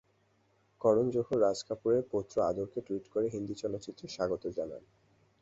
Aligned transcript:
করণ 0.81 1.05
জোহর 1.09 1.37
রাজ 1.41 1.59
কাপুরের 1.67 2.03
পৌত্র 2.11 2.35
আদরকে 2.41 2.79
টুইট 2.87 3.05
করে 3.07 3.27
হিন্দি 3.29 3.55
চলচ্চিত্র 3.61 4.03
স্বাগত 4.07 4.43
জানান। 4.57 4.83